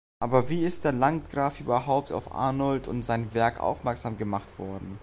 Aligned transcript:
Aber 0.19 0.49
wie 0.49 0.65
ist 0.65 0.83
der 0.83 0.93
Landgraf 0.93 1.59
überhaupt 1.59 2.11
auf 2.11 2.31
Arnold 2.33 2.87
und 2.87 3.03
sein 3.05 3.35
Werk 3.35 3.59
aufmerksam 3.59 4.17
gemacht 4.17 4.57
worden? 4.57 4.97